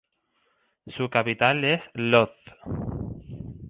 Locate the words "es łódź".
1.63-2.55